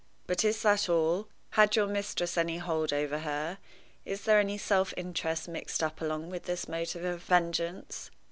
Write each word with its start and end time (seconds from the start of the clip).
But 0.25 0.43
is 0.43 0.63
that 0.63 0.89
all? 0.89 1.27
Had 1.51 1.75
your 1.75 1.85
mistress 1.85 2.35
any 2.35 2.57
hold 2.57 2.91
over 2.91 3.19
her? 3.19 3.59
Is 4.03 4.21
there 4.23 4.39
any 4.39 4.57
self 4.57 4.95
interest 4.97 5.47
mixed 5.47 5.83
up 5.83 6.01
along 6.01 6.31
with 6.31 6.45
this 6.45 6.67
motive 6.67 7.03
of 7.03 7.21
vengeance? 7.21 8.09